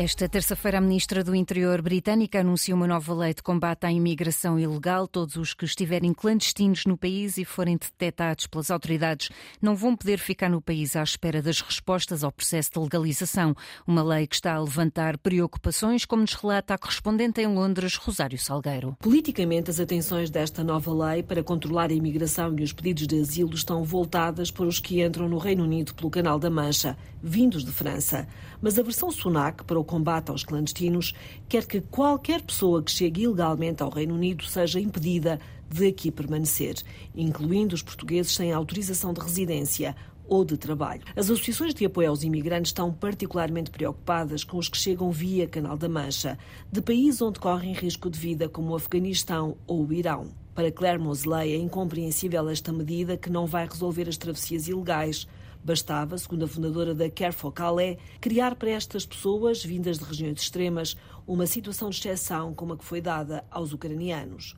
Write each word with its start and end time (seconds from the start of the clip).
Esta 0.00 0.28
terça-feira, 0.28 0.78
a 0.78 0.80
ministra 0.80 1.24
do 1.24 1.34
Interior 1.34 1.82
britânica 1.82 2.38
anunciou 2.38 2.76
uma 2.76 2.86
nova 2.86 3.12
lei 3.12 3.34
de 3.34 3.42
combate 3.42 3.84
à 3.84 3.90
imigração 3.90 4.56
ilegal. 4.56 5.08
Todos 5.08 5.34
os 5.34 5.52
que 5.52 5.64
estiverem 5.64 6.14
clandestinos 6.14 6.86
no 6.86 6.96
país 6.96 7.36
e 7.36 7.44
forem 7.44 7.76
detectados 7.76 8.46
pelas 8.46 8.70
autoridades 8.70 9.28
não 9.60 9.74
vão 9.74 9.96
poder 9.96 10.20
ficar 10.20 10.48
no 10.48 10.62
país 10.62 10.94
à 10.94 11.02
espera 11.02 11.42
das 11.42 11.60
respostas 11.60 12.22
ao 12.22 12.30
processo 12.30 12.70
de 12.74 12.78
legalização. 12.78 13.56
Uma 13.84 14.04
lei 14.04 14.28
que 14.28 14.36
está 14.36 14.54
a 14.54 14.60
levantar 14.60 15.18
preocupações, 15.18 16.04
como 16.04 16.22
nos 16.22 16.34
relata 16.34 16.74
a 16.74 16.78
correspondente 16.78 17.40
em 17.40 17.48
Londres, 17.48 17.96
Rosário 17.96 18.38
Salgueiro. 18.38 18.96
Politicamente, 19.00 19.68
as 19.68 19.80
atenções 19.80 20.30
desta 20.30 20.62
nova 20.62 20.94
lei 21.08 21.24
para 21.24 21.42
controlar 21.42 21.90
a 21.90 21.94
imigração 21.94 22.56
e 22.56 22.62
os 22.62 22.72
pedidos 22.72 23.08
de 23.08 23.20
asilo 23.20 23.52
estão 23.52 23.82
voltadas 23.82 24.52
para 24.52 24.66
os 24.66 24.78
que 24.78 25.02
entram 25.02 25.28
no 25.28 25.38
Reino 25.38 25.64
Unido 25.64 25.92
pelo 25.92 26.08
Canal 26.08 26.38
da 26.38 26.48
Mancha, 26.48 26.96
vindos 27.20 27.64
de 27.64 27.72
França. 27.72 28.28
Mas 28.62 28.78
a 28.78 28.82
versão 28.84 29.10
Sunak 29.10 29.64
para 29.64 29.78
o 29.78 29.87
combate 29.88 30.30
aos 30.30 30.44
clandestinos 30.44 31.14
quer 31.48 31.66
que 31.66 31.80
qualquer 31.80 32.42
pessoa 32.42 32.82
que 32.82 32.92
chegue 32.92 33.22
ilegalmente 33.22 33.82
ao 33.82 33.90
Reino 33.90 34.14
Unido 34.14 34.44
seja 34.44 34.78
impedida 34.78 35.40
de 35.68 35.88
aqui 35.88 36.10
permanecer, 36.10 36.76
incluindo 37.16 37.74
os 37.74 37.82
portugueses 37.82 38.34
sem 38.34 38.52
autorização 38.52 39.12
de 39.12 39.20
residência 39.20 39.96
ou 40.28 40.44
de 40.44 40.58
trabalho. 40.58 41.02
As 41.16 41.30
associações 41.30 41.74
de 41.74 41.86
apoio 41.86 42.10
aos 42.10 42.22
imigrantes 42.22 42.68
estão 42.68 42.92
particularmente 42.92 43.70
preocupadas 43.70 44.44
com 44.44 44.58
os 44.58 44.68
que 44.68 44.76
chegam 44.76 45.10
via 45.10 45.48
Canal 45.48 45.76
da 45.76 45.88
Mancha, 45.88 46.38
de 46.70 46.82
países 46.82 47.22
onde 47.22 47.40
correm 47.40 47.72
risco 47.72 48.10
de 48.10 48.18
vida, 48.18 48.48
como 48.48 48.72
o 48.72 48.76
Afeganistão 48.76 49.56
ou 49.66 49.86
o 49.86 49.92
Irão. 49.92 50.28
Para 50.54 50.70
Claire 50.70 50.98
Mosley, 50.98 51.52
é 51.52 51.56
incompreensível 51.56 52.48
esta 52.48 52.72
medida 52.72 53.16
que 53.16 53.30
não 53.30 53.46
vai 53.46 53.66
resolver 53.66 54.08
as 54.08 54.16
travessias 54.16 54.68
ilegais, 54.68 55.26
Bastava, 55.62 56.16
segundo 56.16 56.44
a 56.44 56.48
fundadora 56.48 56.94
da 56.94 57.10
Care 57.10 57.32
for 57.32 57.52
Calais, 57.52 57.98
criar 58.20 58.54
para 58.54 58.70
estas 58.70 59.04
pessoas, 59.04 59.64
vindas 59.64 59.98
de 59.98 60.04
regiões 60.04 60.40
extremas, 60.40 60.96
uma 61.26 61.46
situação 61.46 61.90
de 61.90 61.98
exceção 61.98 62.54
como 62.54 62.72
a 62.72 62.78
que 62.78 62.84
foi 62.84 63.00
dada 63.00 63.44
aos 63.50 63.72
ucranianos. 63.72 64.56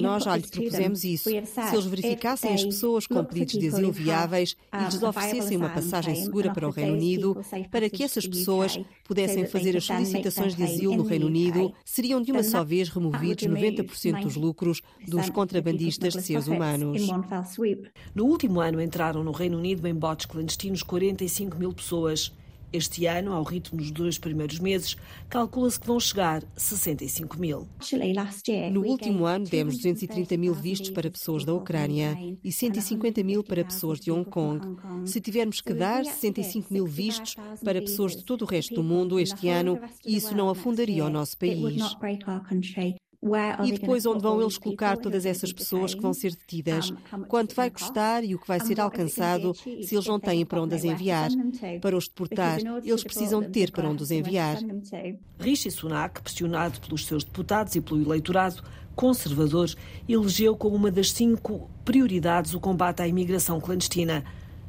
Nós 0.00 0.22
já 0.22 0.36
lhes 0.36 0.48
propusemos 0.48 1.02
isso. 1.02 1.28
Se 1.28 1.74
eles 1.74 1.86
verificassem 1.86 2.54
as 2.54 2.64
pessoas 2.64 3.06
com 3.06 3.24
pedidos 3.24 3.58
de 3.58 3.66
asilo 3.66 3.90
viáveis 3.90 4.56
e 4.72 4.84
lhes 4.84 5.02
oferecessem 5.02 5.56
uma 5.56 5.70
passagem 5.70 6.14
segura 6.14 6.52
para 6.52 6.68
o 6.68 6.70
Reino 6.70 6.92
Unido, 6.92 7.36
para 7.68 7.90
que 7.90 8.04
essas 8.04 8.26
pessoas 8.26 8.78
pudessem 9.04 9.44
fazer 9.46 9.76
as 9.76 9.84
solicitações 9.84 10.54
de 10.54 10.62
asilo 10.62 10.96
no 10.96 11.02
Reino 11.02 11.26
Unido, 11.26 11.74
seriam 11.84 12.22
de 12.22 12.30
uma 12.30 12.44
só 12.44 12.62
vez 12.62 12.88
removidos 12.88 13.44
90% 13.44 14.22
dos 14.22 14.36
lucros 14.36 14.80
dos 15.06 15.28
contrabandistas 15.30 16.14
de 16.14 16.22
seres 16.22 16.46
humanos. 16.46 17.02
No 18.14 18.24
último 18.26 18.60
ano 18.60 18.80
entraram 18.80 19.24
no 19.24 19.32
Reino 19.32 19.58
Unido 19.58 19.86
em 19.88 19.94
botes 19.94 20.26
clandestinos 20.26 20.82
45 20.84 21.56
mil 21.58 21.72
pessoas. 21.72 22.32
Este 22.76 23.06
ano, 23.06 23.32
ao 23.32 23.42
ritmo 23.42 23.78
dos 23.78 23.90
dois 23.90 24.18
primeiros 24.18 24.58
meses, 24.58 24.98
calcula-se 25.30 25.80
que 25.80 25.86
vão 25.86 25.98
chegar 25.98 26.44
65 26.54 27.40
mil. 27.40 27.66
No 28.70 28.84
último 28.84 29.24
ano, 29.24 29.46
demos 29.46 29.76
230 29.76 30.36
mil 30.36 30.52
vistos 30.52 30.90
para 30.90 31.10
pessoas 31.10 31.42
da 31.42 31.54
Ucrânia 31.54 32.14
e 32.44 32.52
150 32.52 33.24
mil 33.24 33.42
para 33.42 33.64
pessoas 33.64 33.98
de 33.98 34.10
Hong 34.12 34.28
Kong. 34.28 34.76
Se 35.06 35.22
tivermos 35.22 35.62
que 35.62 35.72
dar 35.72 36.04
65 36.04 36.70
mil 36.70 36.86
vistos 36.86 37.34
para 37.64 37.80
pessoas 37.80 38.14
de 38.14 38.22
todo 38.22 38.42
o 38.42 38.46
resto 38.46 38.74
do 38.74 38.82
mundo 38.82 39.18
este 39.18 39.48
ano, 39.48 39.80
isso 40.04 40.36
não 40.36 40.50
afundaria 40.50 41.06
o 41.06 41.08
nosso 41.08 41.38
país. 41.38 41.80
E 43.64 43.72
depois, 43.72 44.06
onde 44.06 44.22
vão 44.22 44.40
eles 44.40 44.58
colocar 44.58 44.96
todas 44.96 45.26
essas 45.26 45.52
pessoas 45.52 45.94
que 45.94 46.00
vão 46.00 46.12
ser 46.12 46.30
detidas? 46.30 46.92
Quanto 47.28 47.54
vai 47.54 47.70
custar 47.70 48.24
e 48.24 48.34
o 48.34 48.38
que 48.38 48.46
vai 48.46 48.60
ser 48.60 48.80
alcançado 48.80 49.54
se 49.54 49.94
eles 49.94 50.06
não 50.06 50.20
têm 50.20 50.44
para 50.44 50.62
onde 50.62 50.74
as 50.74 50.84
enviar? 50.84 51.30
Para 51.80 51.96
os 51.96 52.08
deportar, 52.08 52.58
eles 52.84 53.04
precisam 53.04 53.42
ter 53.42 53.70
para 53.70 53.88
onde 53.88 54.02
os 54.02 54.10
enviar. 54.10 54.58
Rishi 55.38 55.70
Sunak, 55.70 56.20
pressionado 56.22 56.80
pelos 56.80 57.06
seus 57.06 57.24
deputados 57.24 57.74
e 57.74 57.80
pelo 57.80 58.02
eleitorado 58.02 58.62
conservador, 58.94 59.68
elegeu 60.08 60.56
como 60.56 60.74
uma 60.74 60.90
das 60.90 61.12
cinco 61.12 61.70
prioridades 61.84 62.54
o 62.54 62.60
combate 62.60 63.02
à 63.02 63.08
imigração 63.08 63.60
clandestina 63.60 64.24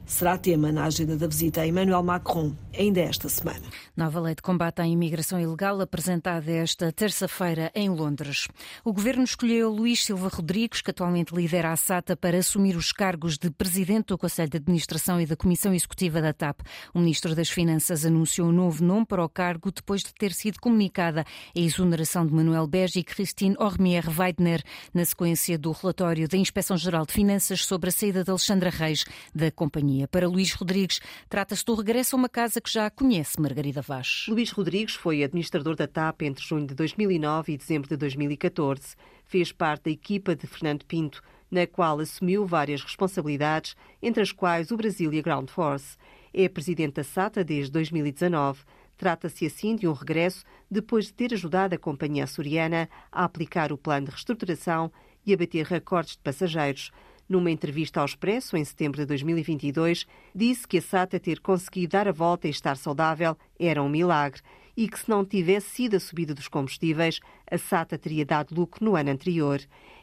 será 0.08 0.38
tema 0.38 0.72
na 0.72 0.86
agenda 0.86 1.18
da 1.18 1.28
visita 1.28 1.62
a 1.62 1.68
Emmanuel 1.68 2.02
Macron 2.02 2.56
ainda 2.76 3.02
esta 3.02 3.28
semana. 3.28 3.62
Nova 3.96 4.22
lei 4.22 4.34
de 4.34 4.42
combate 4.42 4.82
à 4.82 4.88
imigração 4.88 5.40
ilegal 5.40 5.82
apresentada 5.82 6.50
esta 6.50 6.92
terça-feira 6.94 7.70
em 7.76 7.90
Londres. 7.90 8.48
O 8.86 8.94
governo 8.94 9.24
escolheu 9.24 9.70
Luís 9.70 10.06
Silva 10.06 10.30
Rodrigues, 10.30 10.82
que 10.82 10.92
atualmente 10.92 11.36
lidera 11.36 11.74
a 11.74 11.76
SATA, 11.76 12.16
para 12.16 12.38
assumir 12.38 12.78
os 12.78 12.94
cargos 12.94 13.38
de 13.38 13.52
presidente 13.52 14.08
do 14.08 14.18
Conselho 14.18 14.50
de 14.50 14.58
Administração 14.58 15.20
e 15.20 15.26
da 15.26 15.36
Comissão 15.36 15.74
Executiva 15.74 16.22
da 16.22 16.32
TAP. 16.32 16.62
O 16.94 17.00
ministro 17.00 17.36
das 17.36 17.50
Finanças 17.50 18.06
anunciou 18.06 18.48
um 18.48 18.54
novo 18.54 18.84
nome 18.84 19.06
para 19.06 19.24
o 19.24 19.30
cargo 19.30 19.72
depois 19.72 20.02
de 20.02 20.14
ter 20.14 20.32
sido 20.32 20.60
comunicada 20.60 21.26
a 21.56 21.60
exoneração 21.60 22.26
de 22.26 22.34
Manuel 22.34 22.66
Bege 22.66 23.00
e 23.00 23.04
Christine 23.04 23.56
Ormier 23.60 24.06
Weidner, 24.18 24.64
na 24.94 25.04
sequência 25.04 25.58
do 25.58 25.72
relatório 25.72 26.30
da 26.30 26.38
Inspeção-Geral 26.38 27.06
de 27.06 27.14
Finanças 27.14 27.66
sobre 27.66 27.90
a 27.90 27.92
saída 27.92 28.24
de 28.24 28.30
Alexandra 28.30 28.70
Reis 28.70 29.04
da 29.36 29.52
companhia. 29.52 29.97
Para 30.06 30.28
Luís 30.28 30.52
Rodrigues, 30.52 31.00
trata-se 31.30 31.64
do 31.64 31.74
regresso 31.74 32.16
a 32.16 32.20
uma 32.20 32.28
casa 32.28 32.60
que 32.60 32.70
já 32.70 32.90
conhece 32.90 33.40
Margarida 33.40 33.82
Vaz. 33.82 34.26
Luís 34.28 34.52
Rodrigues 34.52 34.96
foi 34.96 35.24
administrador 35.24 35.78
da 35.78 35.88
TAP 35.88 36.24
entre 36.24 36.44
junho 36.44 36.68
de 36.68 36.76
2009 36.76 37.54
e 37.54 37.58
dezembro 37.58 37.88
de 37.88 37.96
2014. 37.96 38.98
Fez 39.24 39.54
parte 39.54 39.86
da 39.86 39.92
equipa 39.92 40.36
de 40.36 40.46
Fernando 40.46 40.84
Pinto, 40.84 41.24
na 41.50 41.66
qual 41.66 42.00
assumiu 42.00 42.46
várias 42.46 42.82
responsabilidades, 42.82 43.76
entre 44.02 44.22
as 44.22 44.34
quais 44.34 44.72
o 44.72 44.76
Brasília 44.78 45.22
Ground 45.22 45.50
Force. 45.50 45.96
É 46.34 46.50
presidente 46.50 46.96
da 46.96 47.04
SATA 47.06 47.44
desde 47.44 47.72
2019. 47.72 48.64
Trata-se 48.98 49.46
assim 49.46 49.76
de 49.76 49.88
um 49.88 49.94
regresso 49.94 50.44
depois 50.70 51.06
de 51.06 51.14
ter 51.14 51.34
ajudado 51.34 51.76
a 51.76 51.78
companhia 51.78 52.24
açoriana 52.24 52.90
a 53.12 53.24
aplicar 53.24 53.72
o 53.72 53.78
plano 53.78 54.08
de 54.08 54.12
reestruturação 54.12 54.92
e 55.26 55.34
a 55.34 55.38
bater 55.38 55.66
recordes 55.66 56.14
de 56.14 56.20
passageiros. 56.20 56.92
Numa 57.30 57.52
entrevista 57.52 58.00
ao 58.00 58.06
Expresso, 58.06 58.56
em 58.56 58.64
setembro 58.64 59.02
de 59.02 59.06
2022, 59.06 60.06
disse 60.34 60.66
que 60.66 60.78
a 60.78 60.82
SATA 60.82 61.20
ter 61.20 61.42
conseguido 61.42 61.92
dar 61.92 62.08
a 62.08 62.12
volta 62.14 62.48
e 62.48 62.52
estar 62.52 62.78
saudável 62.78 63.38
era 63.60 63.84
um 63.84 63.90
milagre 63.90 64.42
e 64.78 64.88
que, 64.88 65.00
se 65.00 65.10
não 65.10 65.26
tivesse 65.26 65.70
sido 65.72 65.96
a 65.96 66.00
subida 66.00 66.34
dos 66.34 66.48
combustíveis, 66.48 67.20
a 67.50 67.58
SATA 67.58 67.98
teria 67.98 68.24
dado 68.24 68.56
lucro 68.56 68.86
no 68.86 68.96
ano 68.96 69.10
anterior. 69.10 69.60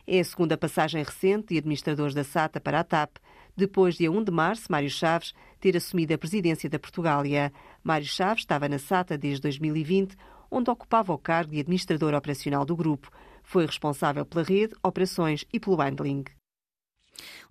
É 0.06 0.20
a 0.20 0.24
segunda 0.24 0.58
passagem 0.58 1.02
recente 1.02 1.54
de 1.54 1.58
administradores 1.58 2.12
da 2.12 2.24
SATA 2.24 2.60
para 2.60 2.80
a 2.80 2.84
TAP, 2.84 3.16
depois 3.56 3.94
de, 3.94 4.04
a 4.04 4.10
1 4.10 4.24
de 4.24 4.32
março, 4.32 4.70
Mário 4.70 4.90
Chaves 4.90 5.32
ter 5.60 5.76
assumido 5.76 6.12
a 6.12 6.18
presidência 6.18 6.68
da 6.68 6.78
Portugália. 6.78 7.52
Mário 7.82 8.06
Chaves 8.06 8.42
estava 8.42 8.68
na 8.68 8.78
SATA 8.78 9.16
desde 9.16 9.42
2020, 9.42 10.16
onde 10.50 10.70
ocupava 10.70 11.12
o 11.12 11.18
cargo 11.18 11.52
de 11.52 11.60
administrador 11.60 12.12
operacional 12.12 12.64
do 12.64 12.76
grupo. 12.76 13.10
Foi 13.44 13.64
responsável 13.64 14.26
pela 14.26 14.44
rede, 14.44 14.74
operações 14.82 15.44
e 15.52 15.60
pelo 15.60 15.76
handling. 15.76 16.24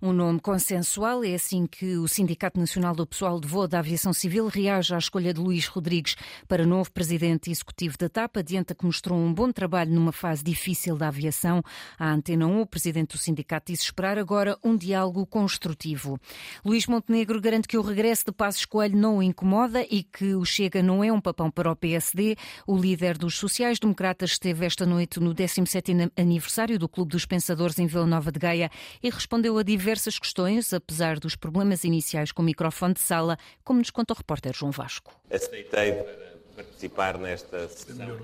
Um 0.00 0.12
nome 0.12 0.40
consensual 0.40 1.24
é 1.24 1.34
assim 1.34 1.66
que 1.66 1.96
o 1.96 2.06
Sindicato 2.06 2.60
Nacional 2.60 2.94
do 2.94 3.06
Pessoal 3.06 3.40
de 3.40 3.48
Voo 3.48 3.66
da 3.66 3.78
Aviação 3.78 4.12
Civil 4.12 4.48
reage 4.48 4.94
à 4.94 4.98
escolha 4.98 5.32
de 5.32 5.40
Luís 5.40 5.66
Rodrigues 5.66 6.16
para 6.46 6.66
novo 6.66 6.90
presidente 6.92 7.50
executivo 7.50 7.96
da 7.96 8.08
TAP. 8.08 8.36
Adianta 8.36 8.74
que 8.74 8.84
mostrou 8.84 9.18
um 9.18 9.32
bom 9.32 9.50
trabalho 9.50 9.92
numa 9.92 10.12
fase 10.12 10.44
difícil 10.44 10.96
da 10.96 11.08
aviação. 11.08 11.62
A 11.98 12.10
Antena 12.10 12.46
1, 12.46 12.60
o 12.60 12.66
presidente 12.66 13.12
do 13.12 13.18
sindicato, 13.18 13.72
disse 13.72 13.84
esperar 13.84 14.18
agora 14.18 14.58
um 14.62 14.76
diálogo 14.76 15.24
construtivo. 15.26 16.18
Luís 16.64 16.86
Montenegro 16.86 17.40
garante 17.40 17.66
que 17.66 17.78
o 17.78 17.82
regresso 17.82 18.26
de 18.26 18.32
Passos 18.32 18.64
Coelho 18.64 18.96
não 18.96 19.18
o 19.18 19.22
incomoda 19.22 19.86
e 19.90 20.02
que 20.02 20.34
o 20.34 20.44
Chega 20.44 20.82
não 20.82 21.02
é 21.02 21.12
um 21.12 21.20
papão 21.20 21.50
para 21.50 21.70
o 21.70 21.76
PSD. 21.76 22.36
O 22.66 22.76
líder 22.76 23.16
dos 23.16 23.38
sociais-democratas 23.38 24.32
esteve 24.32 24.66
esta 24.66 24.84
noite 24.84 25.20
no 25.20 25.34
17º 25.34 26.10
aniversário 26.16 26.78
do 26.78 26.88
Clube 26.88 27.12
dos 27.12 27.24
Pensadores 27.24 27.78
em 27.78 27.86
Vila 27.86 28.06
Nova 28.06 28.30
de 28.30 28.38
Gaia 28.38 28.70
e 29.02 29.08
respondeu 29.08 29.53
respondeu 29.54 29.58
a 29.58 29.62
diversas 29.62 30.18
questões, 30.18 30.72
apesar 30.72 31.18
dos 31.18 31.36
problemas 31.36 31.84
iniciais 31.84 32.32
com 32.32 32.42
o 32.42 32.44
microfone 32.44 32.94
de 32.94 33.00
sala, 33.00 33.38
como 33.62 33.78
nos 33.78 33.90
conta 33.90 34.12
o 34.12 34.16
repórter 34.16 34.52
João 34.54 34.72
Vasco. 34.72 35.14
Aceitei 35.30 35.92
para 35.92 36.34
participar 36.56 37.18
nesta 37.18 37.68
sessão. 37.68 38.20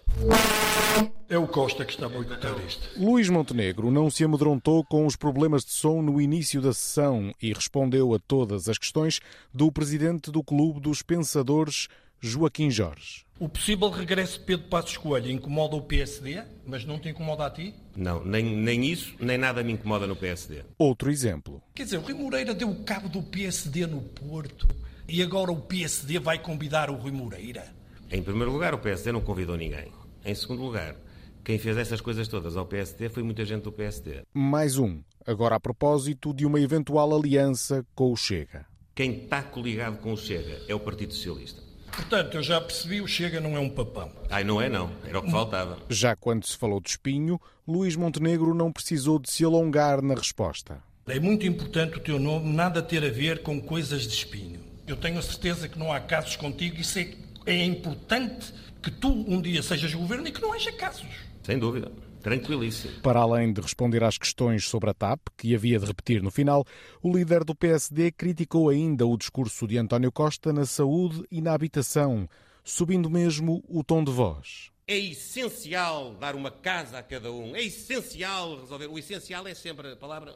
É 1.28 1.38
o 1.38 1.46
Costa 1.46 1.84
que 1.84 1.92
está 1.92 2.06
a 2.06 2.08
boicotar 2.08 2.54
isto. 2.66 2.88
Luís 2.98 3.28
Montenegro 3.28 3.90
não 3.90 4.10
se 4.10 4.24
amedrontou 4.24 4.84
com 4.84 5.06
os 5.06 5.16
problemas 5.16 5.64
de 5.64 5.70
som 5.70 6.02
no 6.02 6.20
início 6.20 6.60
da 6.60 6.72
sessão 6.72 7.32
e 7.40 7.52
respondeu 7.52 8.12
a 8.14 8.18
todas 8.18 8.68
as 8.68 8.78
questões 8.78 9.20
do 9.52 9.70
presidente 9.70 10.30
do 10.30 10.42
Clube 10.42 10.80
dos 10.80 11.02
Pensadores, 11.02 11.88
Joaquim 12.20 12.70
Jorge. 12.70 13.24
O 13.40 13.48
possível 13.48 13.88
regresso 13.88 14.38
de 14.38 14.44
Pedro 14.44 14.68
Passos 14.68 14.98
Coelho 14.98 15.30
incomoda 15.30 15.74
o 15.74 15.80
PSD, 15.80 16.42
mas 16.66 16.84
não 16.84 16.98
te 16.98 17.08
incomoda 17.08 17.46
a 17.46 17.50
ti? 17.50 17.74
Não, 17.96 18.22
nem, 18.22 18.44
nem 18.44 18.84
isso, 18.84 19.14
nem 19.18 19.38
nada 19.38 19.64
me 19.64 19.72
incomoda 19.72 20.06
no 20.06 20.14
PSD. 20.14 20.62
Outro 20.76 21.10
exemplo. 21.10 21.62
Quer 21.74 21.84
dizer, 21.84 21.96
o 21.96 22.02
Rui 22.02 22.12
Moreira 22.12 22.52
deu 22.52 22.68
o 22.68 22.84
cabo 22.84 23.08
do 23.08 23.22
PSD 23.22 23.86
no 23.86 24.02
Porto 24.02 24.68
e 25.08 25.22
agora 25.22 25.50
o 25.50 25.56
PSD 25.56 26.18
vai 26.18 26.38
convidar 26.38 26.90
o 26.90 26.96
Rui 26.96 27.12
Moreira? 27.12 27.64
Em 28.12 28.22
primeiro 28.22 28.52
lugar, 28.52 28.74
o 28.74 28.78
PSD 28.78 29.10
não 29.10 29.22
convidou 29.22 29.56
ninguém. 29.56 29.90
Em 30.22 30.34
segundo 30.34 30.62
lugar, 30.62 30.94
quem 31.42 31.58
fez 31.58 31.78
essas 31.78 32.02
coisas 32.02 32.28
todas 32.28 32.58
ao 32.58 32.66
PSD 32.66 33.08
foi 33.08 33.22
muita 33.22 33.46
gente 33.46 33.62
do 33.62 33.72
PSD. 33.72 34.20
Mais 34.34 34.76
um, 34.76 35.00
agora 35.26 35.56
a 35.56 35.60
propósito 35.60 36.34
de 36.34 36.44
uma 36.44 36.60
eventual 36.60 37.18
aliança 37.18 37.86
com 37.94 38.12
o 38.12 38.16
Chega. 38.16 38.66
Quem 38.94 39.24
está 39.24 39.42
coligado 39.42 39.96
com 39.96 40.12
o 40.12 40.16
Chega 40.18 40.60
é 40.68 40.74
o 40.74 40.80
Partido 40.80 41.14
Socialista. 41.14 41.69
Portanto, 42.00 42.36
eu 42.36 42.42
já 42.42 42.60
percebi, 42.60 43.00
o 43.00 43.06
Chega 43.06 43.40
não 43.40 43.56
é 43.56 43.60
um 43.60 43.68
papão. 43.68 44.10
Ai, 44.30 44.42
não 44.42 44.60
é 44.60 44.68
não, 44.68 44.90
era 45.06 45.18
o 45.18 45.22
que 45.22 45.30
faltava. 45.30 45.78
Já 45.88 46.16
quando 46.16 46.46
se 46.46 46.56
falou 46.56 46.80
de 46.80 46.88
espinho, 46.88 47.40
Luís 47.68 47.94
Montenegro 47.94 48.54
não 48.54 48.72
precisou 48.72 49.18
de 49.18 49.30
se 49.30 49.44
alongar 49.44 50.02
na 50.02 50.14
resposta. 50.14 50.82
É 51.06 51.20
muito 51.20 51.46
importante 51.46 51.98
o 51.98 52.00
teu 52.00 52.18
nome, 52.18 52.52
nada 52.52 52.82
ter 52.82 53.04
a 53.04 53.10
ver 53.10 53.42
com 53.42 53.60
coisas 53.60 54.02
de 54.02 54.14
espinho. 54.14 54.60
Eu 54.86 54.96
tenho 54.96 55.18
a 55.18 55.22
certeza 55.22 55.68
que 55.68 55.78
não 55.78 55.92
há 55.92 56.00
casos 56.00 56.36
contigo, 56.36 56.80
isso 56.80 56.98
é, 56.98 57.14
é 57.46 57.64
importante 57.64 58.52
que 58.82 58.90
tu 58.90 59.08
um 59.08 59.40
dia 59.40 59.62
sejas 59.62 59.92
governo 59.92 60.26
e 60.26 60.32
que 60.32 60.40
não 60.40 60.52
haja 60.52 60.72
casos. 60.72 61.06
Sem 61.42 61.58
dúvida. 61.58 61.92
Tranquilíssimo. 62.22 63.00
Para 63.00 63.20
além 63.20 63.52
de 63.52 63.60
responder 63.60 64.04
às 64.04 64.18
questões 64.18 64.66
sobre 64.66 64.90
a 64.90 64.94
TAP, 64.94 65.20
que 65.36 65.54
havia 65.54 65.78
de 65.78 65.86
repetir 65.86 66.22
no 66.22 66.30
final, 66.30 66.64
o 67.02 67.12
líder 67.12 67.44
do 67.44 67.54
PSD 67.54 68.12
criticou 68.12 68.68
ainda 68.68 69.06
o 69.06 69.16
discurso 69.16 69.66
de 69.66 69.78
António 69.78 70.12
Costa 70.12 70.52
na 70.52 70.66
saúde 70.66 71.24
e 71.30 71.40
na 71.40 71.52
habitação, 71.54 72.28
subindo 72.62 73.08
mesmo 73.08 73.64
o 73.68 73.82
tom 73.82 74.04
de 74.04 74.12
voz. 74.12 74.70
É 74.86 74.98
essencial 74.98 76.14
dar 76.14 76.34
uma 76.34 76.50
casa 76.50 76.98
a 76.98 77.02
cada 77.02 77.30
um. 77.30 77.54
É 77.54 77.62
essencial 77.62 78.60
resolver. 78.60 78.88
O 78.88 78.98
essencial 78.98 79.46
é 79.46 79.54
sempre 79.54 79.92
a 79.92 79.96
palavra. 79.96 80.34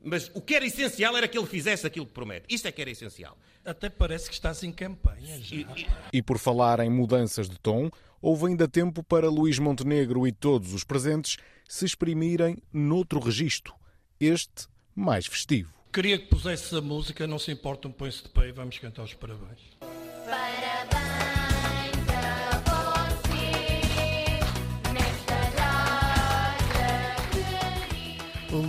Mas 0.00 0.30
o 0.32 0.40
que 0.40 0.54
era 0.54 0.64
essencial 0.64 1.16
era 1.16 1.26
que 1.26 1.36
ele 1.36 1.46
fizesse 1.46 1.84
aquilo 1.84 2.06
que 2.06 2.12
promete. 2.12 2.46
Isto 2.48 2.68
é 2.68 2.72
que 2.72 2.80
era 2.80 2.90
essencial. 2.90 3.36
Até 3.64 3.90
parece 3.90 4.28
que 4.28 4.34
estás 4.34 4.62
em 4.62 4.70
campanha 4.70 5.40
já. 5.40 5.56
E, 5.56 5.60
e... 5.62 5.86
e 6.12 6.22
por 6.22 6.38
falar 6.38 6.78
em 6.78 6.88
mudanças 6.88 7.48
de 7.48 7.58
tom, 7.58 7.90
houve 8.26 8.48
ainda 8.48 8.66
tempo 8.66 9.04
para 9.04 9.30
Luís 9.30 9.56
Montenegro 9.56 10.26
e 10.26 10.32
todos 10.32 10.74
os 10.74 10.82
presentes 10.82 11.36
se 11.68 11.84
exprimirem 11.84 12.58
noutro 12.72 13.20
registro, 13.20 13.72
este 14.18 14.66
mais 14.96 15.26
festivo. 15.26 15.72
Queria 15.92 16.18
que 16.18 16.26
pusesse 16.26 16.74
a 16.74 16.80
música, 16.80 17.24
não 17.24 17.38
se 17.38 17.52
importa, 17.52 17.86
um 17.86 17.92
põe-se 17.92 18.24
de 18.24 18.28
pé 18.30 18.48
e 18.48 18.52
vamos 18.52 18.80
cantar 18.80 19.04
os 19.04 19.14
parabéns. 19.14 19.60
Parabéns! 19.78 21.45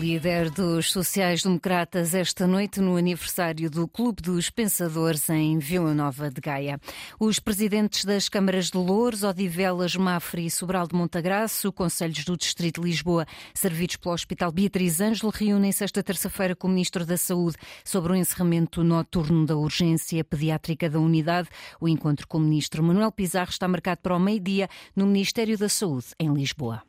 Líder 0.07 0.49
dos 0.49 0.89
sociais-democratas 0.89 2.13
esta 2.13 2.47
noite 2.47 2.79
no 2.79 2.95
aniversário 2.95 3.69
do 3.69 3.85
Clube 3.89 4.21
dos 4.21 4.49
Pensadores 4.49 5.29
em 5.29 5.59
Vila 5.59 5.93
Nova 5.93 6.31
de 6.31 6.39
Gaia. 6.39 6.79
Os 7.19 7.39
presidentes 7.39 8.05
das 8.05 8.29
câmaras 8.29 8.71
de 8.71 8.77
Louros, 8.77 9.25
Odivelas, 9.25 9.97
Mafra 9.97 10.39
e 10.39 10.49
Sobral 10.49 10.87
de 10.87 10.95
Montagraço, 10.95 11.73
conselhos 11.73 12.23
do 12.23 12.37
Distrito 12.37 12.79
de 12.79 12.87
Lisboa, 12.87 13.25
servidos 13.53 13.97
pelo 13.97 14.15
Hospital 14.15 14.49
Beatriz 14.49 15.01
Ângelo, 15.01 15.29
reúnem-se 15.29 15.83
esta 15.83 16.01
terça-feira 16.01 16.55
com 16.55 16.67
o 16.67 16.71
Ministro 16.71 17.05
da 17.05 17.17
Saúde 17.17 17.57
sobre 17.83 18.13
o 18.13 18.15
encerramento 18.15 18.85
noturno 18.85 19.45
da 19.45 19.57
urgência 19.57 20.23
pediátrica 20.23 20.89
da 20.89 21.01
unidade. 21.01 21.49
O 21.81 21.89
encontro 21.89 22.25
com 22.29 22.37
o 22.37 22.41
Ministro 22.41 22.81
Manuel 22.81 23.11
Pizarro 23.11 23.49
está 23.49 23.67
marcado 23.67 23.99
para 24.01 24.15
o 24.15 24.19
meio-dia 24.19 24.69
no 24.95 25.05
Ministério 25.05 25.57
da 25.57 25.67
Saúde, 25.67 26.07
em 26.17 26.33
Lisboa. 26.33 26.86